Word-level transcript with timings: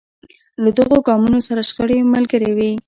له 0.63 0.69
دغو 0.77 0.97
ګامونو 1.07 1.39
سره 1.47 1.61
شخړې 1.69 1.97
ملګرې 2.13 2.51
وې. 2.57 2.71